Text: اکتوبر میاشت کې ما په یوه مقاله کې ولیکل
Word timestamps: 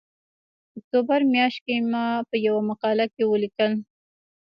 اکتوبر 0.77 1.19
میاشت 1.33 1.59
کې 1.65 1.75
ما 1.91 2.05
په 2.29 2.35
یوه 2.47 2.61
مقاله 2.69 3.05
کې 3.13 3.23
ولیکل 3.25 3.71